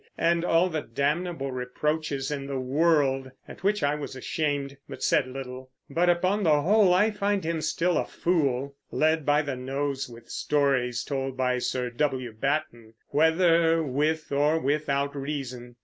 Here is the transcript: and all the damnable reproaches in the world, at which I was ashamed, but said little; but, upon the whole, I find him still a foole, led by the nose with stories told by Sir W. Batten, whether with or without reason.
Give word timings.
and 0.17 0.43
all 0.43 0.67
the 0.67 0.81
damnable 0.81 1.51
reproaches 1.51 2.31
in 2.31 2.47
the 2.47 2.57
world, 2.59 3.29
at 3.47 3.63
which 3.63 3.83
I 3.83 3.93
was 3.93 4.15
ashamed, 4.15 4.75
but 4.89 5.03
said 5.03 5.27
little; 5.27 5.69
but, 5.91 6.09
upon 6.09 6.41
the 6.41 6.63
whole, 6.63 6.91
I 6.91 7.11
find 7.11 7.43
him 7.43 7.61
still 7.61 7.99
a 7.99 8.05
foole, 8.07 8.75
led 8.89 9.27
by 9.27 9.43
the 9.43 9.55
nose 9.55 10.09
with 10.09 10.27
stories 10.27 11.03
told 11.03 11.37
by 11.37 11.59
Sir 11.59 11.91
W. 11.91 12.31
Batten, 12.31 12.95
whether 13.09 13.83
with 13.83 14.31
or 14.31 14.57
without 14.59 15.15
reason. 15.15 15.75